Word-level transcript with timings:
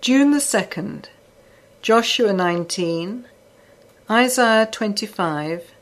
June 0.00 0.30
the 0.30 0.38
2nd, 0.38 1.08
Joshua 1.82 2.32
19, 2.32 3.26
Isaiah 4.10 4.66
25, 4.72 5.72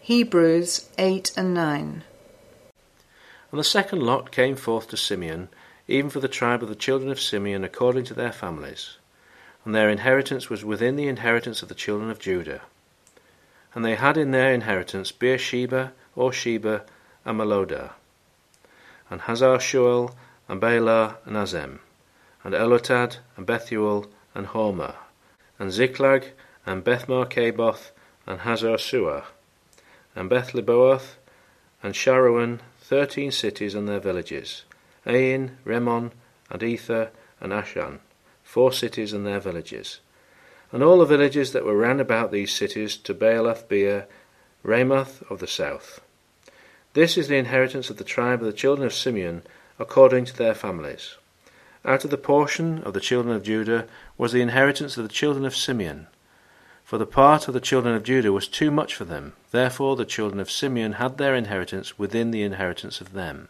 Hebrews 0.00 0.88
8 0.96 1.32
and 1.36 1.52
9. 1.54 2.04
And 3.50 3.60
the 3.60 3.64
second 3.64 4.00
lot 4.00 4.30
came 4.30 4.54
forth 4.54 4.86
to 4.90 4.96
Simeon, 4.96 5.48
even 5.88 6.08
for 6.08 6.20
the 6.20 6.28
tribe 6.28 6.62
of 6.62 6.68
the 6.68 6.76
children 6.76 7.10
of 7.10 7.20
Simeon 7.20 7.64
according 7.64 8.04
to 8.04 8.14
their 8.14 8.30
families. 8.30 8.98
And 9.64 9.74
their 9.74 9.90
inheritance 9.90 10.48
was 10.48 10.64
within 10.64 10.94
the 10.94 11.08
inheritance 11.08 11.60
of 11.60 11.68
the 11.68 11.74
children 11.74 12.10
of 12.10 12.20
Judah. 12.20 12.60
And 13.74 13.84
they 13.84 13.96
had 13.96 14.16
in 14.16 14.30
their 14.30 14.54
inheritance 14.54 15.10
Beersheba, 15.10 15.92
or 16.14 16.32
Sheba, 16.32 16.84
and 17.24 17.40
Moladah, 17.40 17.90
and 19.10 19.22
Hazar 19.22 19.58
Shual, 19.58 20.14
and 20.48 20.60
Baalah, 20.60 21.16
and 21.26 21.34
Azem, 21.34 21.80
and 22.44 22.54
Elotad, 22.54 23.16
and 23.36 23.46
Bethuel, 23.46 24.06
and 24.34 24.46
Hormah, 24.48 24.94
and 25.58 25.72
Ziklag, 25.72 26.32
and 26.66 26.84
Bethmarcaboth, 26.84 27.90
and 28.26 28.40
Hazar 28.40 28.78
Suah, 28.78 29.24
and 30.14 30.30
Beth 30.30 30.54
and 30.54 31.94
Sharuhen, 31.94 32.60
thirteen 32.80 33.32
cities 33.32 33.74
and 33.74 33.88
their 33.88 34.00
villages, 34.00 34.62
Ain, 35.06 35.58
Remmon, 35.64 36.12
and 36.50 36.62
Ether, 36.62 37.10
and 37.40 37.52
Ashan, 37.52 37.98
four 38.42 38.72
cities 38.72 39.12
and 39.12 39.26
their 39.26 39.40
villages, 39.40 40.00
and 40.72 40.82
all 40.82 40.98
the 40.98 41.04
villages 41.04 41.52
that 41.52 41.64
were 41.64 41.76
round 41.76 42.00
about 42.00 42.30
these 42.30 42.54
cities 42.54 42.96
to 42.98 43.14
Baalath 43.14 43.68
Beer, 43.68 44.06
Ramath 44.64 45.28
of 45.30 45.40
the 45.40 45.46
south. 45.46 46.00
This 46.94 47.18
is 47.18 47.28
the 47.28 47.36
inheritance 47.36 47.90
of 47.90 47.96
the 47.96 48.04
tribe 48.04 48.40
of 48.40 48.46
the 48.46 48.52
children 48.52 48.86
of 48.86 48.94
Simeon, 48.94 49.42
according 49.78 50.24
to 50.26 50.36
their 50.36 50.54
families. 50.54 51.16
Out 51.86 52.02
of 52.02 52.10
the 52.10 52.16
portion 52.16 52.82
of 52.82 52.94
the 52.94 53.00
children 53.00 53.36
of 53.36 53.42
Judah 53.42 53.86
was 54.16 54.32
the 54.32 54.40
inheritance 54.40 54.96
of 54.96 55.02
the 55.02 55.12
children 55.12 55.44
of 55.44 55.54
Simeon. 55.54 56.06
For 56.82 56.96
the 56.96 57.04
part 57.04 57.46
of 57.46 57.52
the 57.52 57.60
children 57.60 57.94
of 57.94 58.02
Judah 58.02 58.32
was 58.32 58.48
too 58.48 58.70
much 58.70 58.94
for 58.94 59.04
them, 59.04 59.34
therefore 59.50 59.94
the 59.94 60.06
children 60.06 60.40
of 60.40 60.50
Simeon 60.50 60.94
had 60.94 61.18
their 61.18 61.34
inheritance 61.34 61.98
within 61.98 62.30
the 62.30 62.42
inheritance 62.42 63.02
of 63.02 63.12
them. 63.12 63.48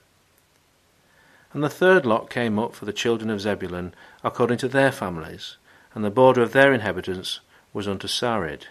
And 1.53 1.63
the 1.63 1.69
third 1.69 2.05
lot 2.05 2.29
came 2.29 2.59
up 2.59 2.75
for 2.75 2.87
the 2.87 2.93
children 2.93 3.31
of 3.31 3.41
Zebulun 3.41 3.95
according 4.25 4.59
to 4.59 4.69
their 4.69 4.91
families, 4.91 5.57
and 5.95 6.05
the 6.05 6.11
border 6.11 6.43
of 6.43 6.53
their 6.53 6.73
inhabitants 6.73 7.39
was 7.73 7.87
unto 7.87 8.09
Sarid. 8.09 8.63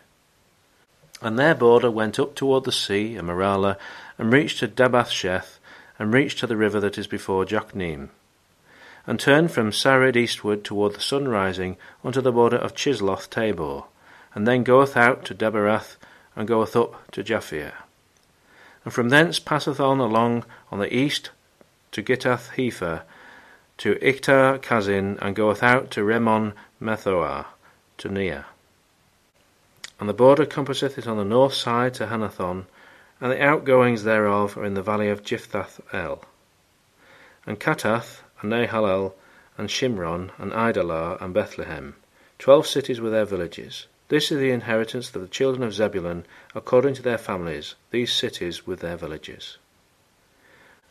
And 1.22 1.40
their 1.40 1.56
border 1.56 1.90
went 1.90 2.20
up 2.20 2.36
toward 2.36 2.66
the 2.66 2.74
sea, 2.74 3.16
and 3.16 3.30
Maralah, 3.30 3.78
and 4.18 4.34
reached 4.34 4.60
to 4.60 4.68
Dabbasheth, 4.68 5.60
and 5.98 6.14
reached 6.14 6.40
to 6.40 6.48
the 6.48 6.58
river 6.58 6.82
that 6.82 6.98
is 6.98 7.08
before 7.08 7.46
Jokneam, 7.46 8.10
and 9.06 9.20
turned 9.20 9.52
from 9.52 9.72
Sarid 9.72 10.16
eastward 10.16 10.64
toward 10.64 10.94
the 10.94 11.02
sun 11.02 11.28
rising 11.28 11.78
unto 12.04 12.22
the 12.22 12.32
border 12.32 12.58
of 12.58 12.76
Chisloth 12.76 13.30
Tabor, 13.30 13.84
and 14.34 14.48
then 14.48 14.64
goeth 14.64 14.96
out 14.96 15.26
to 15.26 15.36
Daberath, 15.36 15.98
and 16.36 16.48
goeth 16.48 16.76
up 16.76 17.12
to 17.12 17.24
Japhia. 17.24 17.74
And 18.84 18.94
from 18.94 19.10
thence 19.10 19.40
passeth 19.40 19.80
on 19.80 20.00
along 20.00 20.46
on 20.72 20.80
the 20.80 20.94
east 20.94 21.30
to 21.92 22.02
Gittah 22.02 22.40
Hepher, 22.56 23.04
to 23.78 23.96
Ichtar 23.96 24.60
Kazin, 24.60 25.18
and 25.22 25.36
goeth 25.36 25.62
out 25.62 25.92
to 25.92 26.02
Remmon 26.02 26.54
Methoar, 26.82 27.46
to 27.98 28.10
Neah. 28.10 28.46
And 30.00 30.10
the 30.10 30.14
border 30.14 30.46
compasseth 30.46 30.98
it 30.98 31.08
on 31.08 31.18
the 31.18 31.24
north 31.24 31.54
side 31.54 31.94
to 31.96 32.08
Hannathon, 32.08 32.66
and 33.22 33.32
the 33.32 33.42
outgoings 33.42 34.04
thereof 34.04 34.58
are 34.58 34.66
in 34.66 34.74
the 34.74 34.82
valley 34.82 35.10
of 35.10 35.24
Jiphthah 35.24 35.80
El. 35.94 36.24
And 37.46 37.60
Kattath, 37.60 38.23
and 38.44 38.52
Nahallal, 38.52 39.14
and 39.58 39.70
Shimron, 39.70 40.30
and 40.38 40.52
Idalah, 40.52 41.20
and 41.20 41.34
Bethlehem, 41.34 41.96
twelve 42.38 42.68
cities 42.68 43.02
with 43.02 43.14
their 43.14 43.26
villages. 43.26 43.88
This 44.10 44.32
is 44.32 44.40
the 44.40 44.52
inheritance 44.52 45.16
of 45.16 45.22
the 45.22 45.28
children 45.28 45.64
of 45.64 45.74
Zebulun, 45.74 46.26
according 46.54 46.94
to 46.96 47.02
their 47.02 47.18
families, 47.18 47.74
these 47.90 48.12
cities 48.12 48.68
with 48.68 48.82
their 48.82 48.98
villages. 48.98 49.58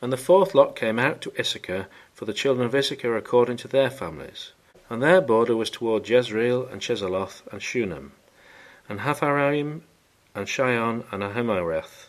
And 0.01 0.13
the 0.13 0.17
fourth 0.17 0.55
lot 0.55 0.75
came 0.75 0.99
out 0.99 1.21
to 1.21 1.33
Issachar 1.39 1.87
for 2.13 2.25
the 2.25 2.33
children 2.33 2.67
of 2.67 2.75
Issachar 2.75 3.17
according 3.17 3.59
to 3.59 3.69
their 3.69 3.91
families. 3.91 4.53
And 4.91 5.03
their 5.03 5.21
border 5.21 5.55
was 5.55 5.71
toward 5.71 6.09
Jezreel 6.09 6.67
and 6.67 6.81
Chesulloth 6.81 7.43
and 7.53 7.63
Shunem, 7.63 8.13
and 8.89 9.01
Haphraim 9.01 9.85
and 10.35 10.47
Shihon 10.47 11.05
and 11.13 11.23
Ahimareth, 11.23 12.09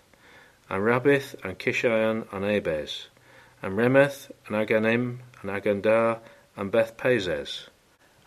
and 0.69 0.83
Rabbith 0.83 1.35
and 1.43 1.59
Kishion 1.59 2.25
and 2.31 2.45
Abez, 2.45 3.07
and 3.63 3.77
Remeth 3.77 4.29
and 4.47 4.55
Aganim 4.55 5.19
and 5.41 5.49
Agandar 5.49 6.19
and 6.55 6.69
Beth 6.69 6.97
Pazzez. 6.97 7.69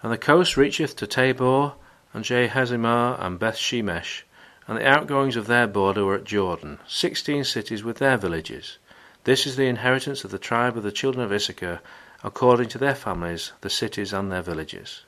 And 0.02 0.10
the 0.10 0.18
coast 0.18 0.56
reacheth 0.56 0.96
to 0.96 1.06
Tabor 1.06 1.74
and 2.12 2.24
Jehazimah 2.24 3.22
and 3.24 3.38
Beth 3.38 3.56
Shemesh, 3.56 4.22
and 4.66 4.78
the 4.78 4.88
outgoings 4.88 5.36
of 5.36 5.46
their 5.46 5.66
border 5.66 6.04
were 6.04 6.16
at 6.16 6.24
Jordan, 6.24 6.78
sixteen 6.88 7.44
cities 7.44 7.84
with 7.84 7.98
their 7.98 8.16
villages. 8.16 8.78
This 9.24 9.46
is 9.46 9.56
the 9.56 9.66
inheritance 9.66 10.24
of 10.24 10.30
the 10.30 10.38
tribe 10.38 10.76
of 10.76 10.82
the 10.82 10.90
children 10.90 11.24
of 11.24 11.32
Issachar, 11.32 11.80
according 12.24 12.68
to 12.70 12.78
their 12.78 12.94
families, 12.94 13.52
the 13.60 13.70
cities 13.70 14.12
and 14.12 14.32
their 14.32 14.42
villages. 14.42 15.02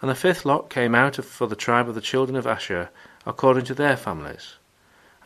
And 0.00 0.10
the 0.10 0.14
fifth 0.14 0.44
lot 0.44 0.68
came 0.68 0.94
out 0.94 1.16
for 1.16 1.46
the 1.46 1.56
tribe 1.56 1.88
of 1.88 1.94
the 1.94 2.00
children 2.00 2.36
of 2.36 2.46
Asher, 2.46 2.90
according 3.24 3.64
to 3.66 3.74
their 3.74 3.96
families. 3.96 4.56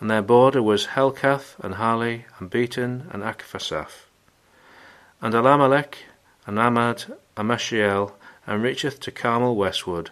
And 0.00 0.10
their 0.10 0.22
border 0.22 0.62
was 0.62 0.88
Helkath, 0.88 1.58
and 1.60 1.76
Hali, 1.76 2.26
and 2.38 2.50
Beton, 2.50 3.08
and 3.12 3.22
Akphasaph, 3.22 4.04
and 5.22 5.34
Alammelech, 5.34 5.96
and 6.46 6.58
Amad, 6.58 7.16
and 7.36 7.48
Mashiel, 7.48 8.12
and 8.46 8.62
reacheth 8.62 9.00
to 9.00 9.10
Carmel 9.10 9.56
westward, 9.56 10.10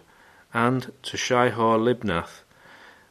and 0.53 0.91
to 1.03 1.17
Shihor 1.17 1.79
Libnath, 1.79 2.41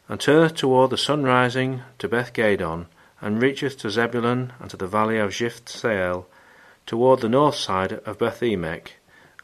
and 0.09 0.21
turneth 0.21 0.55
toward 0.55 0.91
the 0.91 0.99
sun 0.99 1.23
rising 1.23 1.83
to 1.99 2.09
Beth 2.09 2.33
Gadon, 2.33 2.87
and 3.21 3.41
reacheth 3.41 3.79
to 3.79 3.91
Zebulun 3.91 4.53
and 4.59 4.69
to 4.71 4.77
the 4.77 4.87
valley 4.87 5.19
of 5.19 5.31
Jiphthahel, 5.31 6.27
toward 6.87 7.21
the 7.21 7.29
north 7.29 7.55
side 7.55 7.93
of 8.05 8.19
Beth 8.19 8.41
Bethemek, 8.41 8.93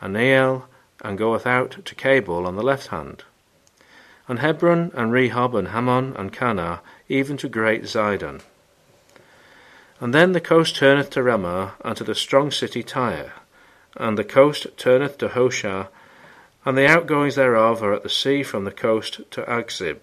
and 0.00 0.14
Neiel, 0.16 0.64
and 1.02 1.16
goeth 1.16 1.46
out 1.46 1.84
to 1.84 1.94
Cabul 1.94 2.46
on 2.46 2.56
the 2.56 2.62
left 2.62 2.88
hand. 2.88 3.24
And 4.28 4.40
Hebron, 4.40 4.92
and 4.94 5.12
Rehob, 5.12 5.58
and 5.58 5.68
Hammon, 5.68 6.14
and 6.16 6.32
Kanah, 6.32 6.80
even 7.10 7.36
to 7.36 7.48
great 7.48 7.82
Zidon. 7.82 8.40
And 9.98 10.14
then 10.14 10.30
the 10.32 10.40
coast 10.40 10.76
turneth 10.76 11.10
to 11.10 11.22
Ramah, 11.22 11.74
and 11.84 11.96
to 11.96 12.04
the 12.04 12.14
strong 12.14 12.52
city 12.52 12.82
Tyre, 12.84 13.32
and 13.96 14.16
the 14.16 14.24
coast 14.24 14.68
turneth 14.76 15.18
to 15.18 15.28
Hoshah, 15.28 15.88
and 16.64 16.78
the 16.78 16.86
outgoings 16.86 17.34
thereof 17.34 17.82
are 17.82 17.92
at 17.92 18.04
the 18.04 18.08
sea 18.08 18.44
from 18.44 18.64
the 18.64 18.70
coast 18.70 19.20
to 19.32 19.42
Achzib. 19.42 19.98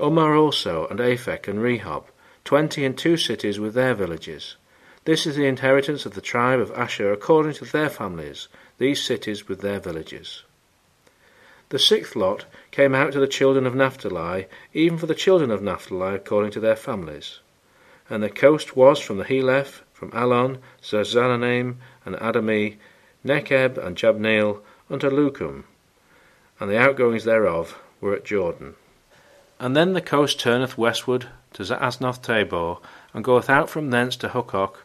Omar 0.00 0.34
also, 0.34 0.86
and 0.88 0.98
Aphek, 0.98 1.46
and 1.46 1.58
Rehob, 1.58 2.04
twenty 2.44 2.84
and 2.84 2.96
two 2.96 3.18
cities 3.18 3.60
with 3.60 3.74
their 3.74 3.94
villages. 3.94 4.56
This 5.04 5.26
is 5.26 5.36
the 5.36 5.46
inheritance 5.46 6.06
of 6.06 6.14
the 6.14 6.22
tribe 6.22 6.60
of 6.60 6.72
Asher 6.72 7.12
according 7.12 7.54
to 7.54 7.66
their 7.66 7.90
families, 7.90 8.48
these 8.78 9.02
cities 9.02 9.48
with 9.48 9.60
their 9.60 9.78
villages. 9.78 10.44
The 11.70 11.78
sixth 11.78 12.16
lot 12.16 12.46
came 12.72 12.96
out 12.96 13.12
to 13.12 13.20
the 13.20 13.28
children 13.28 13.64
of 13.64 13.76
Naphtali, 13.76 14.46
even 14.74 14.98
for 14.98 15.06
the 15.06 15.14
children 15.14 15.52
of 15.52 15.62
Naphtali 15.62 16.16
according 16.16 16.50
to 16.52 16.60
their 16.60 16.74
families. 16.74 17.38
And 18.08 18.24
the 18.24 18.28
coast 18.28 18.76
was 18.76 18.98
from 18.98 19.18
the 19.18 19.24
Heleph, 19.24 19.82
from 19.92 20.10
Allon, 20.12 20.58
Zerzananim, 20.82 21.76
and 22.04 22.16
Adami, 22.16 22.78
Nekeb, 23.24 23.78
and 23.78 23.96
Jabneel, 23.96 24.62
unto 24.90 25.08
Lakum, 25.08 25.62
and 26.58 26.68
the 26.68 26.76
outgoings 26.76 27.22
thereof 27.22 27.78
were 28.00 28.14
at 28.14 28.24
Jordan. 28.24 28.74
And 29.60 29.76
then 29.76 29.92
the 29.92 30.00
coast 30.00 30.40
turneth 30.40 30.76
westward 30.76 31.28
to 31.52 31.62
Aznoth 31.62 32.20
Tabor, 32.20 32.78
and 33.14 33.22
goeth 33.22 33.48
out 33.48 33.70
from 33.70 33.90
thence 33.90 34.16
to 34.16 34.30
Hukkok, 34.30 34.78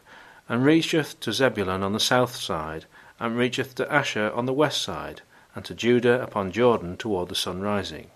and 0.48 0.64
reacheth 0.64 1.18
to 1.18 1.32
Zebulun 1.32 1.82
on 1.82 1.94
the 1.94 1.98
south 1.98 2.36
side, 2.36 2.84
and 3.18 3.36
reacheth 3.36 3.74
to 3.74 3.92
Asher 3.92 4.30
on 4.32 4.46
the 4.46 4.52
west 4.52 4.82
side, 4.82 5.22
and 5.56 5.64
to 5.64 5.74
Judah 5.74 6.22
upon 6.22 6.52
Jordan 6.52 6.96
toward 6.96 7.28
the 7.28 7.34
sun 7.34 7.60
rising. 7.60 8.08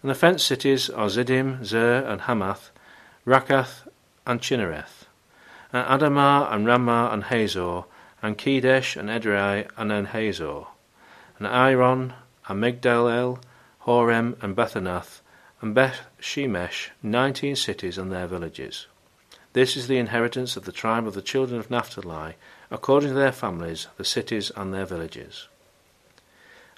And 0.00 0.10
the 0.10 0.14
fenced 0.14 0.46
cities 0.46 0.88
are 0.88 1.08
Ziddim, 1.08 1.62
Zer, 1.62 2.06
and 2.06 2.22
Hammath, 2.22 2.70
Rakkath, 3.26 3.86
and 4.26 4.40
Chinnereth, 4.40 5.04
and 5.72 5.86
Adamah, 5.86 6.50
and 6.54 6.66
Ramah, 6.66 7.10
and 7.12 7.24
Hazor, 7.24 7.82
and 8.22 8.38
Kedesh, 8.38 8.96
and 8.96 9.10
Edrei, 9.10 9.68
and 9.76 9.92
En-hazor, 9.92 10.64
and 11.38 11.46
Iron, 11.46 12.14
and 12.48 12.62
Migdal-el, 12.62 13.40
Horem, 13.84 14.42
and 14.42 14.56
Bethanath, 14.56 15.20
and 15.60 15.74
Beth 15.74 16.00
Shemesh, 16.20 16.88
nineteen 17.02 17.56
cities 17.56 17.98
and 17.98 18.10
their 18.10 18.26
villages. 18.26 18.86
This 19.52 19.76
is 19.76 19.88
the 19.88 19.98
inheritance 19.98 20.56
of 20.56 20.64
the 20.64 20.72
tribe 20.72 21.06
of 21.06 21.14
the 21.14 21.20
children 21.20 21.60
of 21.60 21.70
Naphtali, 21.70 22.36
according 22.70 23.10
to 23.10 23.14
their 23.14 23.32
families, 23.32 23.88
the 23.98 24.04
cities 24.04 24.50
and 24.56 24.72
their 24.72 24.86
villages. 24.86 25.48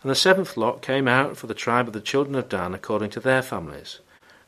And 0.03 0.11
the 0.11 0.17
seventh 0.17 0.57
lot 0.57 0.83
came 0.83 1.07
out 1.07 1.37
for 1.37 1.47
the 1.47 1.55
tribe 1.55 1.87
of 1.87 1.93
the 1.93 2.01
children 2.01 2.35
of 2.35 2.49
Dan 2.49 2.75
according 2.75 3.11
to 3.11 3.21
their 3.21 3.41
families. 3.41 4.01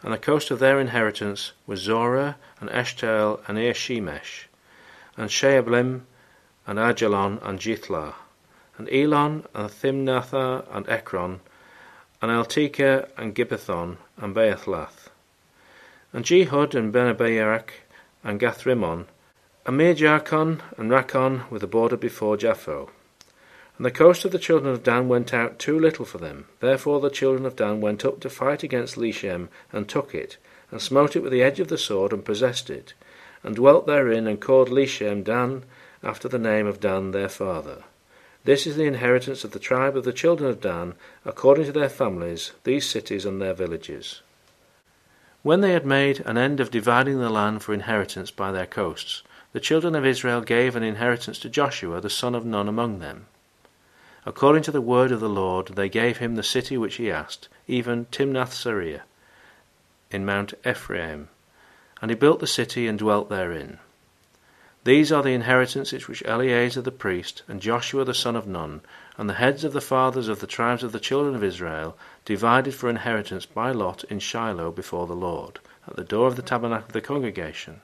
And 0.02 0.12
the 0.12 0.18
coast 0.18 0.50
of 0.50 0.58
their 0.58 0.80
inheritance 0.80 1.52
was 1.64 1.80
Zorah, 1.80 2.36
and 2.60 2.68
Eshtaol, 2.70 3.40
and 3.46 3.56
Irshemesh, 3.56 4.46
and 5.16 5.30
Sheablim, 5.30 6.02
and 6.66 6.78
Ajalon, 6.78 7.38
and 7.42 7.60
Jethlah, 7.60 8.14
and 8.76 8.88
Elon, 8.90 9.46
and 9.54 9.70
Thimnathah, 9.70 10.66
and 10.74 10.88
Ekron, 10.88 11.40
and 12.20 12.30
Eltekeh, 12.32 13.08
and 13.16 13.34
Gibbethon, 13.34 13.98
and 14.16 14.34
Beathlath, 14.34 15.08
and 16.12 16.24
Jehud, 16.24 16.74
and 16.74 16.92
Benaberak, 16.92 17.70
and 18.24 18.40
Gathrimmon, 18.40 19.06
and 19.66 19.78
Mejarkon, 19.78 20.60
and 20.76 20.90
Rakkon, 20.90 21.48
with 21.48 21.60
the 21.60 21.68
border 21.68 21.96
before 21.96 22.36
Japho. 22.36 22.90
And 23.76 23.84
the 23.84 23.90
coast 23.90 24.24
of 24.24 24.30
the 24.30 24.38
children 24.38 24.72
of 24.72 24.84
Dan 24.84 25.08
went 25.08 25.34
out 25.34 25.58
too 25.58 25.78
little 25.78 26.04
for 26.04 26.18
them. 26.18 26.46
Therefore 26.60 27.00
the 27.00 27.10
children 27.10 27.44
of 27.44 27.56
Dan 27.56 27.80
went 27.80 28.04
up 28.04 28.20
to 28.20 28.30
fight 28.30 28.62
against 28.62 28.96
Leshem, 28.96 29.48
and 29.72 29.88
took 29.88 30.14
it, 30.14 30.36
and 30.70 30.80
smote 30.80 31.16
it 31.16 31.22
with 31.22 31.32
the 31.32 31.42
edge 31.42 31.58
of 31.58 31.68
the 31.68 31.78
sword, 31.78 32.12
and 32.12 32.24
possessed 32.24 32.70
it, 32.70 32.94
and 33.42 33.56
dwelt 33.56 33.86
therein, 33.86 34.28
and 34.28 34.40
called 34.40 34.68
Leshem 34.68 35.24
Dan, 35.24 35.64
after 36.04 36.28
the 36.28 36.38
name 36.38 36.66
of 36.66 36.78
Dan 36.78 37.10
their 37.10 37.28
father. 37.28 37.82
This 38.44 38.66
is 38.66 38.76
the 38.76 38.84
inheritance 38.84 39.42
of 39.42 39.52
the 39.52 39.58
tribe 39.58 39.96
of 39.96 40.04
the 40.04 40.12
children 40.12 40.50
of 40.50 40.60
Dan, 40.60 40.94
according 41.24 41.64
to 41.64 41.72
their 41.72 41.88
families, 41.88 42.52
these 42.64 42.88
cities 42.88 43.24
and 43.24 43.40
their 43.40 43.54
villages. 43.54 44.20
When 45.42 45.62
they 45.62 45.72
had 45.72 45.84
made 45.84 46.20
an 46.20 46.38
end 46.38 46.60
of 46.60 46.70
dividing 46.70 47.18
the 47.18 47.30
land 47.30 47.62
for 47.62 47.74
inheritance 47.74 48.30
by 48.30 48.52
their 48.52 48.66
coasts, 48.66 49.22
the 49.52 49.60
children 49.60 49.94
of 49.94 50.06
Israel 50.06 50.42
gave 50.42 50.76
an 50.76 50.82
inheritance 50.82 51.38
to 51.40 51.48
Joshua 51.48 52.00
the 52.00 52.10
son 52.10 52.34
of 52.34 52.44
Nun 52.44 52.68
among 52.68 53.00
them. 53.00 53.26
According 54.26 54.62
to 54.62 54.70
the 54.70 54.80
word 54.80 55.12
of 55.12 55.20
the 55.20 55.28
Lord, 55.28 55.68
they 55.68 55.90
gave 55.90 56.16
him 56.16 56.34
the 56.34 56.42
city 56.42 56.78
which 56.78 56.96
he 56.96 57.10
asked, 57.10 57.48
even 57.66 58.06
Timnath 58.06 58.66
in 60.10 60.24
Mount 60.24 60.54
Ephraim, 60.64 61.28
and 62.00 62.10
he 62.10 62.14
built 62.14 62.40
the 62.40 62.46
city 62.46 62.86
and 62.86 62.98
dwelt 62.98 63.28
therein. 63.28 63.78
These 64.84 65.12
are 65.12 65.22
the 65.22 65.34
inheritances 65.34 66.08
which 66.08 66.22
Eleazar 66.24 66.80
the 66.80 66.90
priest, 66.90 67.42
and 67.48 67.60
Joshua 67.60 68.04
the 68.04 68.14
son 68.14 68.36
of 68.36 68.46
Nun, 68.46 68.80
and 69.18 69.28
the 69.28 69.34
heads 69.34 69.64
of 69.64 69.72
the 69.72 69.80
fathers 69.80 70.28
of 70.28 70.40
the 70.40 70.46
tribes 70.46 70.82
of 70.82 70.92
the 70.92 71.00
children 71.00 71.34
of 71.34 71.44
Israel, 71.44 71.96
divided 72.24 72.74
for 72.74 72.88
inheritance 72.88 73.44
by 73.44 73.72
lot 73.72 74.04
in 74.04 74.20
Shiloh 74.20 74.70
before 74.70 75.06
the 75.06 75.16
Lord, 75.16 75.58
at 75.86 75.96
the 75.96 76.04
door 76.04 76.28
of 76.28 76.36
the 76.36 76.42
tabernacle 76.42 76.86
of 76.86 76.92
the 76.92 77.00
congregation. 77.00 77.80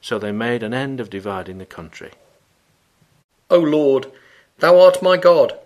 So 0.00 0.18
they 0.18 0.32
made 0.32 0.62
an 0.62 0.72
end 0.72 1.00
of 1.00 1.10
dividing 1.10 1.58
the 1.58 1.66
country. 1.66 2.12
O 3.50 3.58
Lord, 3.58 4.06
thou 4.58 4.80
art 4.80 5.02
my 5.02 5.16
God. 5.16 5.58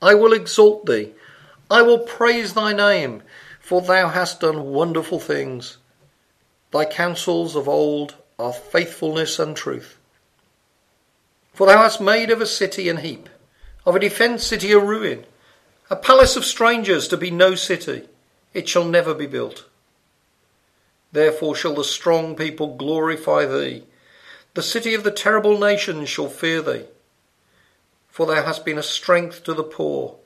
I 0.00 0.14
will 0.14 0.32
exalt 0.32 0.86
thee. 0.86 1.12
I 1.70 1.82
will 1.82 1.98
praise 1.98 2.54
thy 2.54 2.72
name, 2.72 3.22
for 3.60 3.80
thou 3.82 4.08
hast 4.08 4.40
done 4.40 4.72
wonderful 4.72 5.18
things. 5.18 5.78
Thy 6.70 6.84
counsels 6.84 7.56
of 7.56 7.68
old 7.68 8.14
are 8.38 8.52
faithfulness 8.52 9.38
and 9.38 9.56
truth. 9.56 9.98
For 11.52 11.66
thou 11.66 11.78
hast 11.78 12.00
made 12.00 12.30
of 12.30 12.40
a 12.40 12.46
city 12.46 12.88
an 12.88 12.98
heap, 12.98 13.28
of 13.84 13.96
a 13.96 14.00
defenced 14.00 14.46
city 14.46 14.70
a 14.72 14.78
ruin, 14.78 15.24
a 15.90 15.96
palace 15.96 16.36
of 16.36 16.44
strangers 16.44 17.08
to 17.08 17.16
be 17.16 17.30
no 17.30 17.54
city. 17.54 18.08
It 18.54 18.68
shall 18.68 18.84
never 18.84 19.14
be 19.14 19.26
built. 19.26 19.66
Therefore 21.10 21.54
shall 21.54 21.74
the 21.74 21.84
strong 21.84 22.36
people 22.36 22.76
glorify 22.76 23.46
thee. 23.46 23.84
The 24.54 24.62
city 24.62 24.94
of 24.94 25.04
the 25.04 25.10
terrible 25.10 25.58
nations 25.58 26.08
shall 26.08 26.28
fear 26.28 26.62
thee. 26.62 26.84
For 28.18 28.26
thou 28.26 28.42
hast 28.42 28.64
been 28.64 28.78
a 28.78 28.82
strength 28.82 29.44
to 29.44 29.54
the 29.54 29.62
poor, 29.62 30.16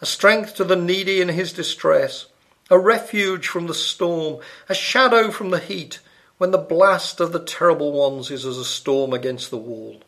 a 0.00 0.06
strength 0.06 0.54
to 0.54 0.64
the 0.64 0.74
needy 0.74 1.20
in 1.20 1.28
his 1.28 1.52
distress, 1.52 2.24
a 2.70 2.78
refuge 2.78 3.46
from 3.46 3.66
the 3.66 3.74
storm, 3.74 4.40
a 4.70 4.74
shadow 4.74 5.30
from 5.30 5.50
the 5.50 5.58
heat, 5.58 6.00
when 6.38 6.50
the 6.50 6.56
blast 6.56 7.20
of 7.20 7.32
the 7.32 7.44
terrible 7.44 7.92
ones 7.92 8.30
is 8.30 8.46
as 8.46 8.56
a 8.56 8.64
storm 8.64 9.12
against 9.12 9.50
the 9.50 9.58
wall. 9.58 10.00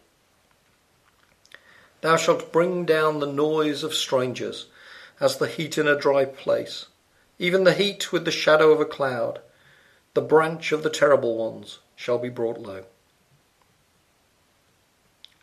Thou 2.01 2.17
shalt 2.17 2.51
bring 2.51 2.87
down 2.87 3.21
the 3.21 3.27
noise 3.27 3.85
of 3.85 3.93
strangers, 3.93 4.69
as 5.21 5.37
the 5.37 5.47
heat 5.47 5.77
in 5.77 5.87
a 5.87 6.01
dry 6.01 6.25
place, 6.25 6.87
even 7.39 7.65
the 7.65 7.75
heat 7.75 8.11
with 8.11 8.25
the 8.25 8.31
shadow 8.31 8.71
of 8.71 8.81
a 8.81 8.87
cloud. 8.87 9.41
The 10.15 10.23
branch 10.23 10.73
of 10.73 10.83
the 10.83 10.89
terrible 10.89 11.37
ones 11.37 11.81
shall 11.95 12.17
be 12.17 12.31
brought 12.31 12.59
low. 12.59 12.87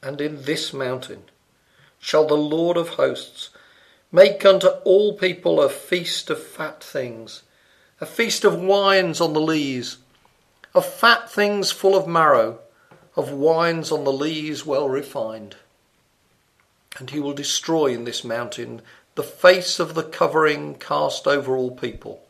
And 0.02 0.20
in 0.20 0.46
this 0.46 0.74
mountain 0.74 1.26
shall 2.02 2.28
the 2.28 2.36
Lord 2.36 2.76
of 2.76 2.90
hosts 2.90 3.50
make 4.12 4.46
unto 4.46 4.68
all 4.84 5.14
people 5.14 5.62
a 5.62 5.70
feast 5.70 6.30
of 6.30 6.44
fat 6.44 6.84
things, 6.84 7.44
a 8.02 8.06
feast 8.06 8.44
of 8.44 8.60
wines 8.60 9.22
on 9.22 9.32
the 9.32 9.40
lees, 9.40 10.00
of 10.74 10.86
fat 10.86 11.32
things 11.32 11.72
full 11.72 11.96
of 11.96 12.06
marrow, 12.06 12.60
of 13.16 13.32
wines 13.32 13.90
on 13.90 14.04
the 14.04 14.12
lees 14.12 14.66
well 14.66 14.90
refined 14.90 15.56
and 16.98 17.10
he 17.12 17.20
will 17.20 17.34
destroy 17.34 17.88
in 17.88 18.04
this 18.04 18.24
mountain 18.24 18.82
the 19.16 19.24
face 19.24 19.80
of 19.80 19.94
the 19.94 20.04
covering 20.04 20.76
cast 20.76 21.28
over 21.28 21.56
all 21.56 21.72
people, 21.72 22.22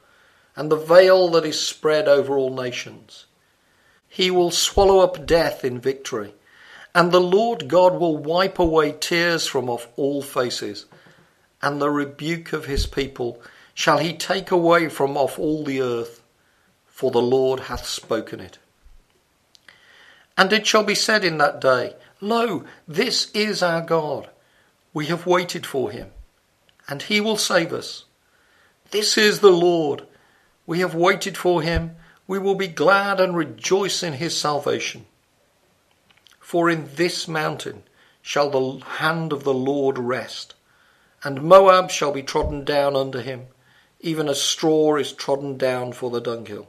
and 0.56 0.72
the 0.72 0.76
veil 0.76 1.30
that 1.30 1.46
is 1.46 1.60
spread 1.60 2.08
over 2.08 2.38
all 2.38 2.54
nations. 2.54 3.26
He 4.08 4.32
will 4.32 4.52
swallow 4.52 5.00
up 5.00 5.26
death 5.26 5.64
in 5.64 5.80
victory, 5.80 6.34
and 6.94 7.12
the 7.12 7.22
Lord 7.22 7.68
God 7.68 8.00
will 8.00 8.18
wipe 8.18 8.60
away 8.60 8.92
tears 8.92 9.48
from 9.48 9.70
off 9.70 9.88
all 9.96 10.22
faces, 10.22 10.86
and 11.62 11.82
the 11.82 11.90
rebuke 11.90 12.54
of 12.54 12.66
his 12.66 12.86
people 12.86 13.42
shall 13.74 14.00
he 14.00 14.14
take 14.14 14.52
away 14.52 14.90
from 14.90 15.16
off 15.16 15.40
all 15.40 15.64
the 15.64 15.82
earth, 15.82 16.22
for 16.86 17.12
the 17.12 17.22
Lord 17.22 17.62
hath 17.62 17.86
spoken 17.86 18.40
it. 18.40 18.58
And 20.38 20.52
it 20.52 20.68
shall 20.68 20.84
be 20.84 20.96
said 20.96 21.24
in 21.24 21.38
that 21.38 21.62
day, 21.62 21.96
Lo, 22.20 22.66
this 22.88 23.32
is 23.32 23.64
our 23.64 23.82
God 23.82 24.30
we 24.94 25.06
have 25.06 25.26
waited 25.26 25.66
for 25.66 25.92
him, 25.92 26.12
and 26.88 27.02
he 27.04 27.22
will 27.22 27.38
save 27.38 27.72
us. 27.72 28.06
This 28.92 29.18
is 29.18 29.40
the 29.40 29.52
Lord. 29.52 30.06
We 30.66 30.80
have 30.80 30.94
waited 30.94 31.38
for 31.38 31.62
him. 31.62 31.96
We 32.28 32.40
will 32.40 32.56
be 32.56 32.68
glad 32.68 33.20
and 33.20 33.36
rejoice 33.36 34.04
in 34.04 34.14
his 34.14 34.38
salvation. 34.38 35.06
For 36.52 36.70
in 36.70 36.90
this 36.96 37.30
mountain 37.30 37.84
shall 38.22 38.50
the 38.50 38.86
hand 38.86 39.32
of 39.32 39.46
the 39.46 39.54
Lord 39.54 39.98
rest, 39.98 40.54
and 41.24 41.42
Moab 41.42 41.90
shall 41.90 42.12
be 42.12 42.24
trodden 42.24 42.66
down 42.66 42.94
under 42.94 43.22
him, 43.22 43.48
even 44.02 44.28
as 44.28 44.42
straw 44.42 44.98
is 44.98 45.14
trodden 45.14 45.58
down 45.58 45.94
for 45.94 46.10
the 46.10 46.20
dunghill. 46.20 46.68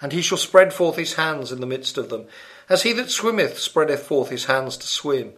And 0.00 0.12
he 0.12 0.22
shall 0.22 0.38
spread 0.38 0.72
forth 0.72 0.94
his 0.94 1.14
hands 1.14 1.50
in 1.50 1.58
the 1.60 1.66
midst 1.66 1.98
of 1.98 2.10
them, 2.10 2.28
as 2.68 2.84
he 2.84 2.92
that 2.92 3.10
swimmeth 3.10 3.58
spreadeth 3.58 4.04
forth 4.04 4.30
his 4.30 4.44
hands 4.44 4.76
to 4.76 4.86
swim 4.86 5.32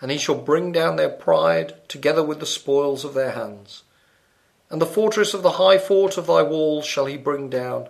and 0.00 0.10
he 0.10 0.16
shall 0.16 0.34
bring 0.34 0.72
down 0.72 0.96
their 0.96 1.10
pride 1.10 1.74
together 1.86 2.24
with 2.24 2.40
the 2.40 2.46
spoils 2.46 3.04
of 3.04 3.12
their 3.12 3.32
hands. 3.32 3.82
And 4.70 4.80
the 4.80 4.86
fortress 4.86 5.34
of 5.34 5.42
the 5.42 5.52
high 5.52 5.76
fort 5.76 6.16
of 6.16 6.26
thy 6.26 6.42
walls 6.42 6.86
shall 6.86 7.04
he 7.04 7.18
bring 7.18 7.50
down, 7.50 7.88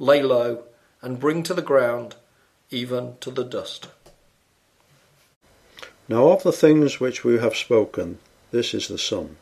lay 0.00 0.22
low, 0.22 0.64
and 1.00 1.20
bring 1.20 1.44
to 1.44 1.54
the 1.54 1.62
ground, 1.62 2.16
even 2.70 3.16
to 3.20 3.30
the 3.30 3.44
dust. 3.44 3.88
Now 6.08 6.28
of 6.28 6.42
the 6.42 6.52
things 6.52 7.00
which 7.00 7.24
we 7.24 7.38
have 7.38 7.56
spoken, 7.56 8.18
this 8.50 8.74
is 8.74 8.88
the 8.88 8.98
sum. 8.98 9.36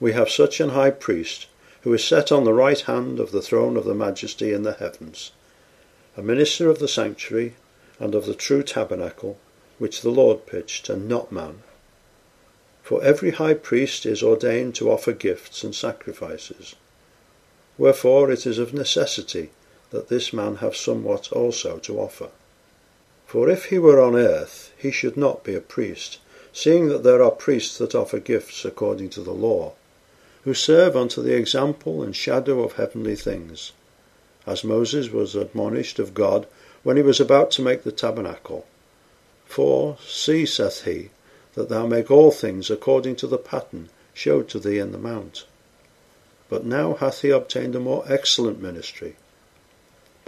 We 0.00 0.12
have 0.12 0.30
such 0.30 0.60
an 0.60 0.70
high 0.70 0.90
priest, 0.90 1.46
who 1.82 1.92
is 1.92 2.04
set 2.04 2.30
on 2.30 2.44
the 2.44 2.52
right 2.52 2.80
hand 2.80 3.18
of 3.18 3.32
the 3.32 3.42
throne 3.42 3.76
of 3.76 3.84
the 3.84 3.94
majesty 3.94 4.52
in 4.52 4.62
the 4.62 4.74
heavens, 4.74 5.32
a 6.16 6.22
minister 6.22 6.68
of 6.70 6.78
the 6.78 6.88
sanctuary 6.88 7.54
and 7.98 8.14
of 8.14 8.26
the 8.26 8.34
true 8.34 8.62
tabernacle, 8.62 9.38
which 9.78 10.02
the 10.02 10.10
Lord 10.10 10.46
pitched, 10.46 10.88
and 10.88 11.08
not 11.08 11.32
man. 11.32 11.62
For 12.82 13.02
every 13.02 13.32
high 13.32 13.54
priest 13.54 14.06
is 14.06 14.22
ordained 14.22 14.74
to 14.76 14.90
offer 14.90 15.12
gifts 15.12 15.62
and 15.62 15.74
sacrifices. 15.74 16.74
Wherefore 17.76 18.30
it 18.30 18.46
is 18.46 18.58
of 18.58 18.72
necessity 18.72 19.50
that 19.90 20.08
this 20.08 20.32
man 20.32 20.56
have 20.56 20.76
somewhat 20.76 21.32
also 21.32 21.78
to 21.78 21.98
offer. 21.98 22.28
For 23.26 23.48
if 23.48 23.66
he 23.66 23.78
were 23.78 24.00
on 24.00 24.16
earth, 24.16 24.72
he 24.76 24.90
should 24.90 25.16
not 25.16 25.44
be 25.44 25.54
a 25.54 25.60
priest, 25.60 26.18
seeing 26.52 26.88
that 26.88 27.02
there 27.02 27.22
are 27.22 27.30
priests 27.30 27.78
that 27.78 27.94
offer 27.94 28.18
gifts 28.18 28.64
according 28.64 29.10
to 29.10 29.20
the 29.20 29.32
law, 29.32 29.72
who 30.44 30.54
serve 30.54 30.96
unto 30.96 31.22
the 31.22 31.34
example 31.34 32.02
and 32.02 32.16
shadow 32.16 32.62
of 32.62 32.74
heavenly 32.74 33.16
things, 33.16 33.72
as 34.46 34.64
Moses 34.64 35.10
was 35.10 35.34
admonished 35.34 35.98
of 35.98 36.14
God 36.14 36.46
when 36.82 36.96
he 36.96 37.02
was 37.02 37.20
about 37.20 37.50
to 37.52 37.62
make 37.62 37.82
the 37.82 37.92
tabernacle 37.92 38.64
for, 39.48 39.96
see, 40.06 40.44
saith 40.44 40.84
he, 40.84 41.08
that 41.54 41.70
thou 41.70 41.86
make 41.86 42.10
all 42.10 42.30
things 42.30 42.70
according 42.70 43.16
to 43.16 43.26
the 43.26 43.38
pattern 43.38 43.88
showed 44.12 44.48
to 44.50 44.58
thee 44.58 44.78
in 44.78 44.92
the 44.92 44.98
mount. 44.98 45.46
But 46.50 46.66
now 46.66 46.94
hath 46.94 47.22
he 47.22 47.30
obtained 47.30 47.74
a 47.74 47.80
more 47.80 48.04
excellent 48.06 48.60
ministry, 48.60 49.16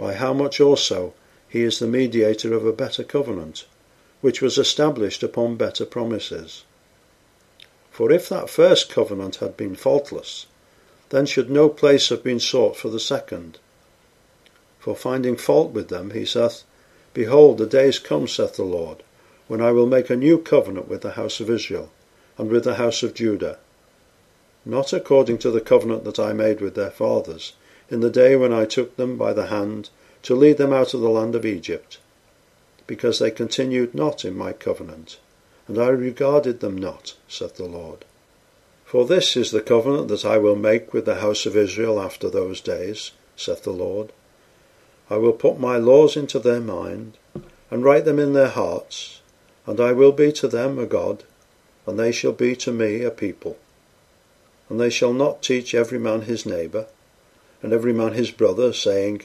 by 0.01 0.15
how 0.15 0.33
much 0.33 0.59
also 0.59 1.13
he 1.47 1.61
is 1.61 1.77
the 1.77 1.85
mediator 1.85 2.55
of 2.55 2.65
a 2.65 2.73
better 2.73 3.03
covenant, 3.03 3.67
which 4.21 4.41
was 4.41 4.57
established 4.57 5.21
upon 5.21 5.55
better 5.55 5.85
promises. 5.85 6.63
For 7.91 8.11
if 8.11 8.27
that 8.27 8.49
first 8.49 8.89
covenant 8.89 9.35
had 9.35 9.55
been 9.55 9.75
faultless, 9.75 10.47
then 11.09 11.27
should 11.27 11.51
no 11.51 11.69
place 11.69 12.09
have 12.09 12.23
been 12.23 12.39
sought 12.39 12.75
for 12.75 12.89
the 12.89 12.99
second. 12.99 13.59
For 14.79 14.95
finding 14.95 15.37
fault 15.37 15.71
with 15.71 15.89
them, 15.89 16.09
he 16.09 16.25
saith, 16.25 16.63
Behold, 17.13 17.59
the 17.59 17.67
days 17.67 17.99
come, 17.99 18.27
saith 18.27 18.55
the 18.55 18.63
Lord, 18.63 19.03
when 19.47 19.61
I 19.61 19.71
will 19.71 19.85
make 19.85 20.09
a 20.09 20.15
new 20.15 20.39
covenant 20.39 20.87
with 20.87 21.01
the 21.01 21.11
house 21.11 21.39
of 21.39 21.47
Israel, 21.47 21.91
and 22.39 22.49
with 22.49 22.63
the 22.63 22.75
house 22.75 23.03
of 23.03 23.13
Judah, 23.13 23.59
not 24.65 24.93
according 24.93 25.37
to 25.39 25.51
the 25.51 25.61
covenant 25.61 26.05
that 26.05 26.17
I 26.17 26.33
made 26.33 26.59
with 26.59 26.73
their 26.73 26.89
fathers, 26.89 27.53
in 27.91 27.99
the 27.99 28.09
day 28.09 28.35
when 28.35 28.53
I 28.53 28.65
took 28.65 28.95
them 28.95 29.17
by 29.17 29.33
the 29.33 29.47
hand 29.47 29.89
to 30.23 30.33
lead 30.33 30.57
them 30.57 30.71
out 30.71 30.93
of 30.93 31.01
the 31.01 31.09
land 31.09 31.35
of 31.35 31.45
Egypt, 31.45 31.99
because 32.87 33.19
they 33.19 33.29
continued 33.29 33.93
not 33.93 34.23
in 34.23 34.35
my 34.35 34.53
covenant, 34.53 35.19
and 35.67 35.77
I 35.77 35.89
regarded 35.89 36.61
them 36.61 36.77
not, 36.77 37.15
saith 37.27 37.55
the 37.57 37.65
Lord. 37.65 38.05
For 38.85 39.05
this 39.05 39.35
is 39.35 39.51
the 39.51 39.61
covenant 39.61 40.07
that 40.07 40.25
I 40.25 40.37
will 40.37 40.55
make 40.55 40.93
with 40.93 41.05
the 41.05 41.15
house 41.15 41.45
of 41.45 41.55
Israel 41.55 42.01
after 42.01 42.29
those 42.29 42.61
days, 42.61 43.11
saith 43.35 43.63
the 43.63 43.71
Lord. 43.71 44.11
I 45.09 45.17
will 45.17 45.33
put 45.33 45.59
my 45.59 45.77
laws 45.77 46.15
into 46.15 46.39
their 46.39 46.61
mind, 46.61 47.17
and 47.69 47.83
write 47.83 48.05
them 48.05 48.19
in 48.19 48.33
their 48.33 48.49
hearts, 48.49 49.21
and 49.65 49.79
I 49.79 49.91
will 49.91 50.11
be 50.11 50.31
to 50.33 50.47
them 50.47 50.79
a 50.79 50.85
God, 50.85 51.23
and 51.85 51.99
they 51.99 52.11
shall 52.11 52.31
be 52.31 52.55
to 52.57 52.71
me 52.71 53.03
a 53.03 53.11
people. 53.11 53.57
And 54.69 54.79
they 54.79 54.89
shall 54.89 55.13
not 55.13 55.41
teach 55.41 55.75
every 55.75 55.99
man 55.99 56.21
his 56.21 56.45
neighbour, 56.45 56.87
and 57.61 57.73
every 57.73 57.93
man 57.93 58.13
his 58.13 58.31
brother, 58.31 58.73
saying, 58.73 59.21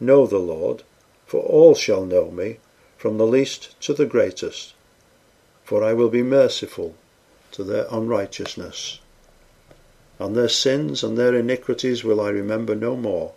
Know 0.00 0.26
the 0.26 0.38
Lord, 0.38 0.82
for 1.26 1.40
all 1.40 1.74
shall 1.74 2.04
know 2.04 2.30
me, 2.30 2.58
from 2.96 3.18
the 3.18 3.26
least 3.26 3.80
to 3.82 3.94
the 3.94 4.06
greatest, 4.06 4.74
for 5.64 5.82
I 5.84 5.92
will 5.92 6.08
be 6.08 6.22
merciful 6.22 6.94
to 7.52 7.64
their 7.64 7.86
unrighteousness. 7.90 9.00
And 10.18 10.34
their 10.34 10.48
sins 10.48 11.04
and 11.04 11.16
their 11.16 11.34
iniquities 11.34 12.02
will 12.02 12.20
I 12.20 12.30
remember 12.30 12.74
no 12.74 12.96
more. 12.96 13.34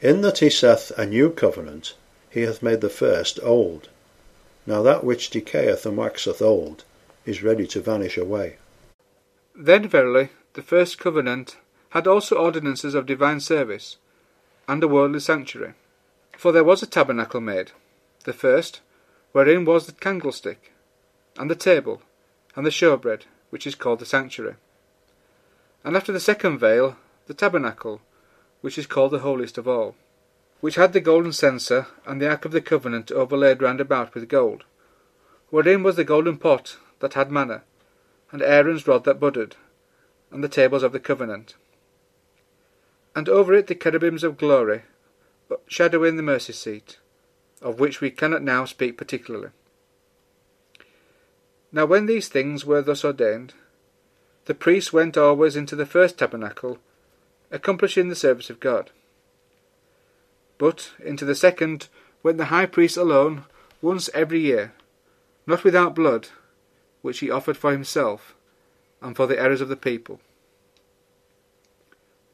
In 0.00 0.20
that 0.20 0.38
he 0.38 0.50
saith 0.50 0.92
a 0.96 1.06
new 1.06 1.30
covenant, 1.30 1.94
he 2.28 2.42
hath 2.42 2.62
made 2.62 2.82
the 2.82 2.90
first 2.90 3.40
old. 3.42 3.88
Now 4.66 4.82
that 4.82 5.04
which 5.04 5.30
decayeth 5.30 5.86
and 5.86 5.96
waxeth 5.96 6.42
old 6.42 6.84
is 7.24 7.42
ready 7.42 7.66
to 7.68 7.80
vanish 7.80 8.18
away. 8.18 8.56
Then 9.54 9.88
verily 9.88 10.28
the 10.52 10.62
first 10.62 10.98
covenant 10.98 11.56
had 11.90 12.06
also 12.06 12.36
ordinances 12.36 12.94
of 12.94 13.06
divine 13.06 13.40
service, 13.40 13.96
and 14.68 14.82
a 14.82 14.88
worldly 14.88 15.20
sanctuary. 15.20 15.74
For 16.36 16.52
there 16.52 16.64
was 16.64 16.82
a 16.82 16.86
tabernacle 16.86 17.40
made, 17.40 17.72
the 18.24 18.32
first, 18.32 18.80
wherein 19.32 19.64
was 19.64 19.86
the 19.86 19.92
candlestick, 19.92 20.72
and 21.38 21.50
the 21.50 21.54
table, 21.54 22.02
and 22.54 22.66
the 22.66 22.70
showbread, 22.70 23.22
which 23.50 23.66
is 23.66 23.74
called 23.74 24.00
the 24.00 24.06
sanctuary. 24.06 24.56
And 25.84 25.96
after 25.96 26.12
the 26.12 26.20
second 26.20 26.58
veil, 26.58 26.96
the 27.26 27.34
tabernacle, 27.34 28.00
which 28.60 28.78
is 28.78 28.86
called 28.86 29.12
the 29.12 29.20
holiest 29.20 29.58
of 29.58 29.68
all, 29.68 29.94
which 30.60 30.74
had 30.74 30.92
the 30.92 31.00
golden 31.00 31.32
censer 31.32 31.86
and 32.04 32.20
the 32.20 32.28
ark 32.28 32.44
of 32.44 32.52
the 32.52 32.60
covenant 32.60 33.12
overlaid 33.12 33.62
round 33.62 33.80
about 33.80 34.14
with 34.14 34.28
gold, 34.28 34.64
wherein 35.50 35.82
was 35.82 35.96
the 35.96 36.04
golden 36.04 36.36
pot 36.38 36.76
that 37.00 37.14
had 37.14 37.30
manna, 37.30 37.62
and 38.32 38.42
Aaron's 38.42 38.86
rod 38.86 39.04
that 39.04 39.20
budded, 39.20 39.54
and 40.30 40.42
the 40.42 40.48
tables 40.48 40.82
of 40.82 40.92
the 40.92 41.00
covenant 41.00 41.54
and 43.16 43.30
over 43.30 43.54
it 43.54 43.66
the 43.66 43.74
cherubims 43.74 44.22
of 44.22 44.36
glory, 44.36 44.82
shadowing 45.66 46.16
the 46.16 46.22
mercy 46.22 46.52
seat, 46.52 46.98
of 47.62 47.80
which 47.80 48.02
we 48.02 48.10
cannot 48.10 48.42
now 48.42 48.66
speak 48.66 48.98
particularly. 48.98 49.48
Now 51.72 51.86
when 51.86 52.04
these 52.04 52.28
things 52.28 52.66
were 52.66 52.82
thus 52.82 53.06
ordained, 53.06 53.54
the 54.44 54.54
priests 54.54 54.92
went 54.92 55.16
always 55.16 55.56
into 55.56 55.74
the 55.74 55.86
first 55.86 56.18
tabernacle, 56.18 56.76
accomplishing 57.50 58.10
the 58.10 58.14
service 58.14 58.50
of 58.50 58.60
God. 58.60 58.90
But 60.58 60.90
into 61.02 61.24
the 61.24 61.34
second 61.34 61.88
went 62.22 62.36
the 62.36 62.44
high 62.46 62.66
priest 62.66 62.98
alone, 62.98 63.44
once 63.80 64.10
every 64.12 64.40
year, 64.40 64.74
not 65.46 65.64
without 65.64 65.94
blood, 65.94 66.28
which 67.00 67.20
he 67.20 67.30
offered 67.30 67.56
for 67.56 67.72
himself, 67.72 68.34
and 69.00 69.16
for 69.16 69.26
the 69.26 69.40
errors 69.40 69.62
of 69.62 69.70
the 69.70 69.76
people 69.76 70.20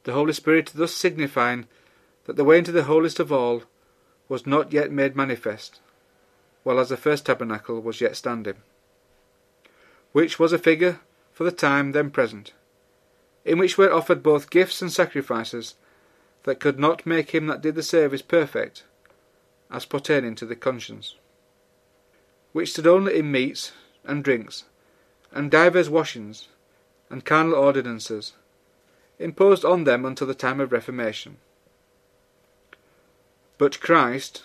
the 0.03 0.13
Holy 0.13 0.33
Spirit 0.33 0.71
thus 0.75 0.93
signifying 0.93 1.67
that 2.25 2.35
the 2.35 2.43
way 2.43 2.57
into 2.57 2.71
the 2.71 2.83
holiest 2.83 3.19
of 3.19 3.31
all 3.31 3.63
was 4.29 4.45
not 4.45 4.71
yet 4.73 4.91
made 4.91 5.15
manifest, 5.15 5.79
while 6.63 6.79
as 6.79 6.89
the 6.89 6.97
first 6.97 7.25
tabernacle 7.25 7.79
was 7.79 8.01
yet 8.01 8.15
standing, 8.15 8.55
which 10.11 10.39
was 10.39 10.53
a 10.53 10.57
figure 10.57 10.99
for 11.31 11.43
the 11.43 11.51
time 11.51 11.91
then 11.91 12.09
present, 12.09 12.53
in 13.43 13.57
which 13.57 13.77
were 13.77 13.91
offered 13.91 14.23
both 14.23 14.49
gifts 14.49 14.81
and 14.81 14.91
sacrifices 14.91 15.75
that 16.43 16.59
could 16.59 16.79
not 16.79 17.05
make 17.05 17.31
him 17.31 17.47
that 17.47 17.61
did 17.61 17.75
the 17.75 17.83
service 17.83 18.21
perfect, 18.21 18.83
as 19.71 19.85
pertaining 19.85 20.35
to 20.35 20.45
the 20.45 20.55
conscience, 20.55 21.15
which 22.51 22.71
stood 22.71 22.87
only 22.87 23.17
in 23.17 23.31
meats 23.31 23.71
and 24.03 24.23
drinks, 24.23 24.65
and 25.31 25.49
divers 25.49 25.89
washings, 25.89 26.47
and 27.09 27.25
carnal 27.25 27.55
ordinances, 27.55 28.33
imposed 29.19 29.63
on 29.63 29.83
them 29.83 30.05
until 30.05 30.27
the 30.27 30.33
time 30.33 30.59
of 30.59 30.71
Reformation. 30.71 31.37
But 33.57 33.79
Christ, 33.79 34.43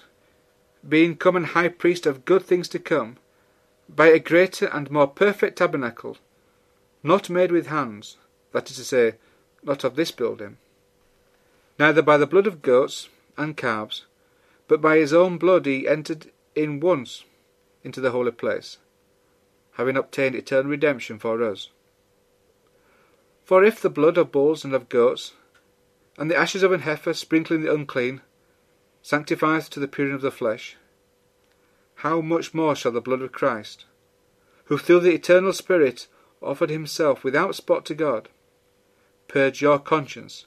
being 0.87 1.17
come 1.17 1.37
an 1.37 1.45
high 1.45 1.69
priest 1.69 2.07
of 2.07 2.25
good 2.25 2.43
things 2.43 2.69
to 2.69 2.79
come, 2.79 3.17
by 3.89 4.09
a 4.09 4.19
greater 4.19 4.67
and 4.67 4.91
more 4.91 5.07
perfect 5.07 5.59
tabernacle, 5.59 6.19
not 7.03 7.31
made 7.31 7.51
with 7.51 7.69
hands, 7.69 8.17
that 8.53 8.71
is 8.71 8.77
to 8.77 8.85
say, 8.85 9.15
not 9.63 9.85
of 9.85 9.97
this 9.97 10.11
building, 10.11 10.59
neither 11.79 12.03
by 12.03 12.17
the 12.17 12.27
blood 12.27 12.47
of 12.47 12.63
goats 12.63 13.09
and 13.37 13.57
calves, 13.57 14.05
but 14.67 14.81
by 14.81 14.97
his 14.97 15.13
own 15.13 15.39
blood 15.39 15.65
he 15.65 15.89
entered 15.89 16.31
in 16.55 16.81
once 16.81 17.25
into 17.83 18.01
the 18.01 18.11
holy 18.11 18.33
place, 18.33 18.79
having 19.73 19.97
obtained 19.97 20.35
eternal 20.35 20.71
redemption 20.71 21.19
for 21.19 21.43
us. 21.43 21.71
For 23.49 23.65
if 23.65 23.81
the 23.81 23.89
blood 23.89 24.19
of 24.19 24.31
bulls 24.31 24.63
and 24.63 24.75
of 24.75 24.91
goats, 24.91 25.33
and 26.19 26.31
the 26.31 26.37
ashes 26.37 26.63
of 26.63 26.71
an 26.71 26.81
heifer 26.81 27.15
sprinkling 27.15 27.63
the 27.63 27.73
unclean, 27.73 28.21
sanctifieth 29.01 29.71
to 29.71 29.81
the 29.81 29.89
purging 29.89 30.13
of 30.13 30.21
the 30.21 30.31
flesh, 30.31 30.77
how 32.05 32.21
much 32.21 32.53
more 32.53 32.77
shall 32.77 32.93
the 32.93 33.01
blood 33.01 33.23
of 33.23 33.33
Christ, 33.33 33.87
who 34.67 34.77
through 34.77 35.01
the 35.01 35.15
eternal 35.15 35.55
Spirit 35.55 36.09
offered 36.43 36.69
himself 36.69 37.25
without 37.25 37.55
spot 37.55 37.87
to 37.87 37.95
God, 37.95 38.29
purge 39.29 39.63
your 39.63 39.79
conscience 39.79 40.45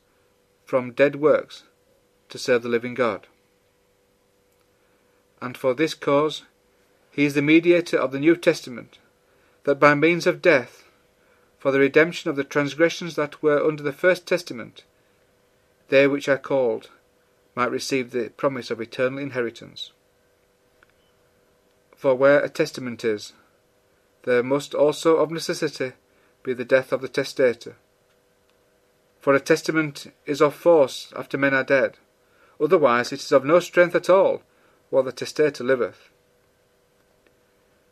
from 0.63 0.91
dead 0.91 1.15
works 1.15 1.63
to 2.29 2.37
serve 2.37 2.61
the 2.61 2.69
living 2.69 2.93
God? 2.93 3.25
And 5.41 5.57
for 5.57 5.73
this 5.73 5.95
cause 5.95 6.43
he 7.09 7.25
is 7.25 7.33
the 7.33 7.41
mediator 7.41 7.97
of 7.97 8.11
the 8.11 8.19
New 8.19 8.35
Testament, 8.35 8.99
that 9.63 9.79
by 9.79 9.95
means 9.95 10.27
of 10.27 10.39
death 10.39 10.83
for 11.61 11.71
the 11.71 11.79
redemption 11.79 12.27
of 12.27 12.35
the 12.35 12.43
transgressions 12.43 13.15
that 13.15 13.43
were 13.43 13.63
under 13.63 13.83
the 13.83 13.93
first 13.93 14.25
testament, 14.25 14.83
they 15.89 16.07
which 16.07 16.27
are 16.27 16.39
called 16.39 16.89
might 17.53 17.69
receive 17.69 18.09
the 18.09 18.31
promise 18.31 18.71
of 18.71 18.81
eternal 18.81 19.19
inheritance. 19.19 19.91
For 21.95 22.15
where 22.15 22.39
a 22.39 22.49
testament 22.49 23.05
is, 23.05 23.33
there 24.23 24.41
must 24.41 24.73
also 24.73 25.17
of 25.17 25.29
necessity 25.29 25.93
be 26.41 26.53
the 26.53 26.65
death 26.65 26.91
of 26.91 27.01
the 27.01 27.07
testator. 27.07 27.75
For 29.19 29.35
a 29.35 29.39
testament 29.39 30.11
is 30.25 30.41
of 30.41 30.55
force 30.55 31.13
after 31.15 31.37
men 31.37 31.53
are 31.53 31.63
dead, 31.63 31.99
otherwise 32.59 33.13
it 33.13 33.19
is 33.19 33.31
of 33.31 33.45
no 33.45 33.59
strength 33.59 33.93
at 33.93 34.09
all 34.09 34.41
while 34.89 35.03
the 35.03 35.11
testator 35.11 35.63
liveth. 35.63 36.09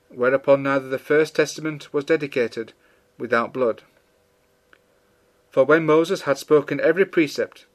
Whereupon 0.09 0.63
neither 0.63 0.89
the 0.89 0.97
first 0.97 1.35
testament 1.35 1.93
was 1.93 2.03
dedicated 2.03 2.73
without 3.19 3.53
blood. 3.53 3.83
For 5.51 5.63
when 5.63 5.85
Moses 5.85 6.21
had 6.21 6.37
spoken 6.37 6.79
every 6.79 7.05
precept 7.05 7.65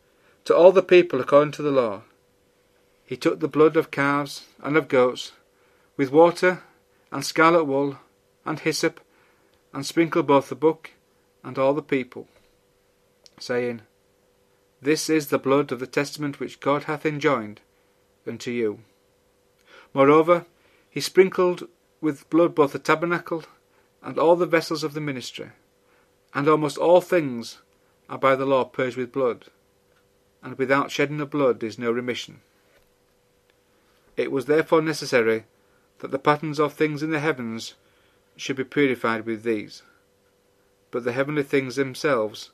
to 0.44 0.56
all 0.56 0.72
the 0.72 0.82
people 0.82 1.20
according 1.20 1.52
to 1.52 1.62
the 1.62 1.70
law, 1.70 2.02
he 3.04 3.16
took 3.16 3.40
the 3.40 3.48
blood 3.48 3.76
of 3.76 3.90
calves 3.90 4.46
and 4.62 4.76
of 4.76 4.88
goats, 4.88 5.32
with 5.96 6.10
water 6.10 6.62
and 7.12 7.24
scarlet 7.24 7.64
wool 7.64 7.98
and 8.44 8.60
hyssop, 8.60 9.00
and 9.72 9.84
sprinkled 9.84 10.26
both 10.26 10.48
the 10.48 10.54
book 10.54 10.92
and 11.42 11.58
all 11.58 11.74
the 11.74 11.82
people, 11.82 12.26
saying, 13.38 13.82
This 14.80 15.10
is 15.10 15.26
the 15.26 15.38
blood 15.38 15.70
of 15.70 15.80
the 15.80 15.86
testament 15.86 16.40
which 16.40 16.60
God 16.60 16.84
hath 16.84 17.04
enjoined 17.04 17.60
unto 18.26 18.50
you. 18.50 18.80
Moreover, 19.92 20.46
he 20.88 21.00
sprinkled 21.00 21.68
with 22.00 22.28
blood 22.30 22.54
both 22.54 22.72
the 22.72 22.78
tabernacle 22.78 23.44
and 24.04 24.18
all 24.18 24.36
the 24.36 24.46
vessels 24.46 24.84
of 24.84 24.92
the 24.92 25.00
ministry, 25.00 25.50
and 26.34 26.46
almost 26.46 26.76
all 26.76 27.00
things 27.00 27.62
are 28.08 28.18
by 28.18 28.36
the 28.36 28.44
law 28.44 28.62
purged 28.62 28.98
with 28.98 29.10
blood, 29.10 29.46
and 30.42 30.58
without 30.58 30.90
shedding 30.90 31.22
of 31.22 31.30
blood 31.30 31.62
is 31.64 31.78
no 31.78 31.90
remission. 31.90 32.40
It 34.14 34.30
was 34.30 34.44
therefore 34.44 34.82
necessary 34.82 35.44
that 36.00 36.10
the 36.10 36.18
patterns 36.18 36.60
of 36.60 36.74
things 36.74 37.02
in 37.02 37.10
the 37.10 37.18
heavens 37.18 37.74
should 38.36 38.56
be 38.56 38.64
purified 38.64 39.24
with 39.24 39.42
these, 39.42 39.82
but 40.90 41.04
the 41.04 41.12
heavenly 41.12 41.42
things 41.42 41.76
themselves 41.76 42.50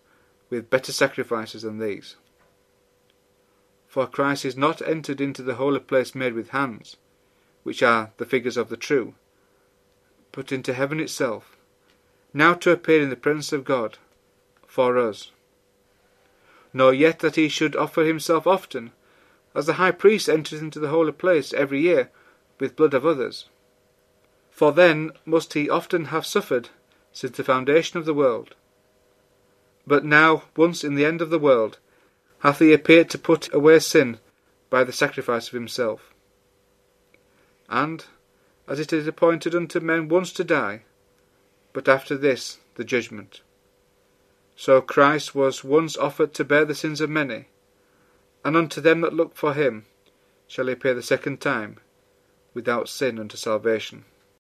with 0.51 0.71
better 0.71 0.93
sacrifices 0.93 1.63
than 1.63 1.79
these. 1.79 2.15
For 3.89 4.07
Christ 4.07 4.45
is 4.45 4.57
not 4.57 4.81
entered 4.83 5.21
into 5.21 5.43
the 5.43 5.57
holy 5.57 5.81
place 5.81 6.15
made 6.15 6.35
with 6.35 6.51
hands, 6.51 6.97
which 7.65 7.83
are 7.83 8.13
the 8.19 8.25
figures 8.25 8.57
of 8.57 8.69
the 8.69 8.77
true, 8.77 9.15
but 10.33 10.53
into 10.53 10.75
heaven 10.75 11.01
itself, 11.01 11.57
now 12.33 12.55
to 12.55 12.71
appear 12.71 13.03
in 13.03 13.11
the 13.11 13.17
presence 13.17 13.53
of 13.53 13.65
God 13.65 13.99
for 14.67 14.99
us. 14.99 15.33
Nor 16.73 16.95
yet 16.95 17.19
that 17.19 17.37
he 17.37 17.49
should 17.49 17.75
offer 17.75 18.05
himself 18.05 18.47
often, 18.47 18.93
as 19.55 19.67
the 19.67 19.75
high 19.75 19.91
priest 19.91 20.29
enters 20.29 20.61
into 20.63 20.79
the 20.79 20.89
holy 20.89 21.13
place 21.13 21.53
every 21.53 21.81
year 21.81 22.11
with 22.61 22.77
blood 22.77 22.95
of 22.95 23.05
others. 23.05 23.47
For 24.51 24.73
then 24.73 25.13
must 25.25 25.55
he 25.55 25.69
often 25.69 26.07
have 26.07 26.27
suffered 26.27 26.69
since 27.13 27.37
the 27.37 27.45
foundation 27.45 27.99
of 27.99 28.05
the 28.05 28.15
world. 28.15 28.55
But 29.87 30.05
now, 30.05 30.45
once 30.57 30.85
in 30.85 30.95
the 30.95 31.05
end 31.05 31.21
of 31.21 31.31
the 31.31 31.39
world, 31.39 31.79
hath 32.41 32.61
he 32.61 32.73
appeared 32.73 33.11
to 33.11 33.19
put 33.19 33.53
away 33.53 33.79
sin 33.81 34.19
by 34.69 34.85
the 34.85 34.93
sacrifice 34.93 35.49
of 35.49 35.55
himself. 35.55 36.15
And, 37.69 38.05
as 38.71 38.79
it 38.79 38.93
is 38.93 39.09
appointed 39.09 39.53
unto 39.53 39.81
men 39.81 40.07
once 40.09 40.33
to 40.33 40.45
die, 40.45 40.83
but 41.73 41.89
after 41.89 42.17
this 42.17 42.59
the 42.77 42.85
judgment. 42.85 43.41
So 44.55 44.81
Christ 44.81 45.35
was 45.35 45.65
once 45.65 45.97
offered 45.97 46.33
to 46.35 46.45
bear 46.45 46.65
the 46.65 46.75
sins 46.75 47.01
of 47.01 47.11
many, 47.11 47.49
and 48.45 48.57
unto 48.57 48.81
them 48.81 49.01
that 49.01 49.13
look 49.13 49.35
for 49.35 49.55
him 49.55 49.87
shall 50.47 50.67
he 50.67 50.73
appear 50.73 50.95
the 50.95 51.03
second 51.03 51.41
time, 51.41 51.81
without 52.55 52.89
sin 52.89 53.19
unto 53.19 53.37
salvation. 53.37 54.05